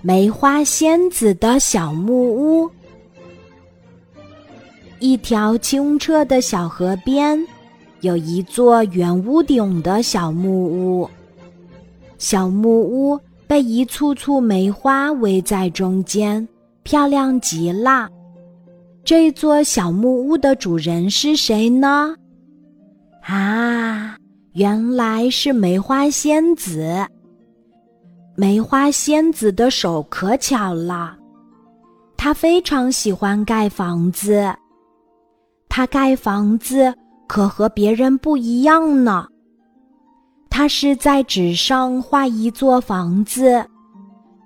[0.00, 2.70] 梅花仙子的小木屋。
[5.00, 7.38] 一条清澈的小河边，
[8.00, 11.08] 有一座圆屋顶的小木屋。
[12.18, 16.46] 小木屋被一簇簇梅花围在中间，
[16.82, 18.08] 漂亮极了。
[19.04, 22.14] 这座小木屋的主人是谁呢？
[23.22, 24.16] 啊，
[24.52, 27.06] 原来是梅花仙子。
[28.40, 31.16] 梅花仙子的手可巧了，
[32.16, 34.54] 她非常喜欢盖房子。
[35.68, 36.94] 她盖房子
[37.26, 39.26] 可和别人不一样呢。
[40.48, 43.66] 她是在纸上画一座房子，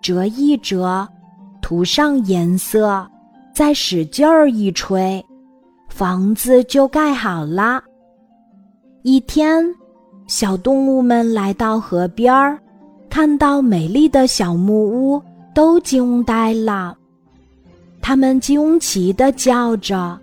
[0.00, 1.06] 折一折，
[1.60, 3.06] 涂上颜色，
[3.54, 5.22] 再使劲儿一吹，
[5.90, 7.84] 房子就盖好了。
[9.02, 9.62] 一天，
[10.26, 12.58] 小动物们来到河边儿。
[13.12, 16.96] 看到美丽的小木屋，都惊呆了。
[18.00, 20.18] 他们惊奇的叫着：“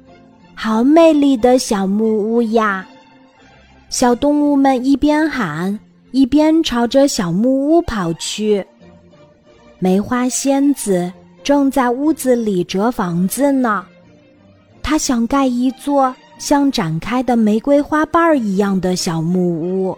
[0.56, 2.84] 好美丽的小木屋呀！”
[3.90, 5.80] 小动物们一边喊，
[6.14, 8.66] 一边朝着小木屋跑去。
[9.78, 13.86] 梅花仙子正在屋子里折房子呢，
[14.82, 19.96] 她想盖一座像展开的玫瑰花瓣儿一样的小木屋。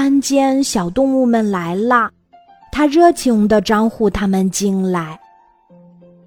[0.00, 2.08] 看见小动物们来了，
[2.70, 5.18] 他热情地招呼他们进来。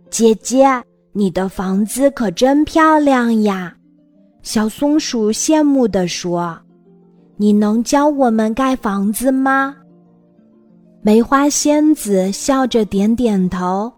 [0.09, 0.67] 姐姐，
[1.13, 3.73] 你的房子可真漂亮呀！
[4.41, 6.59] 小松鼠羡慕地说
[7.39, 9.73] ：“你能教我们盖房子吗？”
[11.01, 13.89] 梅花仙子笑着点点头，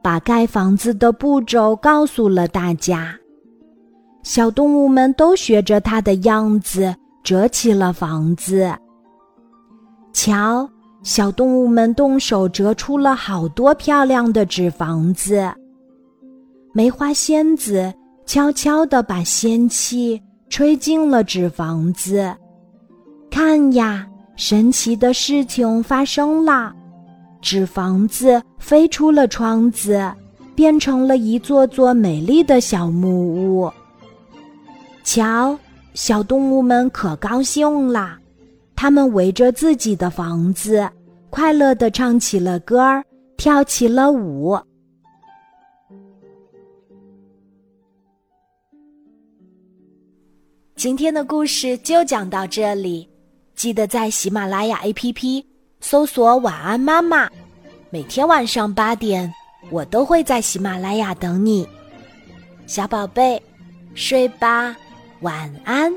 [0.00, 3.12] 把盖房子的步骤告诉了大家。
[4.22, 8.72] 小动物们都学着她的样子折起了房子。
[10.28, 10.68] 瞧，
[11.02, 15.50] 小动物们动手折出了好多漂亮的纸房子。
[16.74, 17.90] 梅花仙子
[18.26, 20.20] 悄悄地把仙气
[20.50, 22.30] 吹进了纸房子，
[23.30, 26.74] 看呀，神奇的事情发生了，
[27.40, 30.12] 纸房子飞出了窗子，
[30.54, 33.72] 变成了一座座美丽的小木屋。
[35.02, 35.58] 瞧，
[35.94, 38.18] 小动物们可高兴了。
[38.80, 40.88] 他们围着自己的房子，
[41.30, 43.04] 快乐地唱起了歌儿，
[43.36, 44.56] 跳起了舞。
[50.76, 53.08] 今天的故事就讲到这里，
[53.56, 55.44] 记得在喜马拉雅 APP
[55.80, 57.28] 搜索“晚安妈妈”，
[57.90, 59.28] 每天晚上八点，
[59.72, 61.66] 我都会在喜马拉雅等你，
[62.68, 63.42] 小宝贝，
[63.96, 64.76] 睡吧，
[65.22, 65.92] 晚安。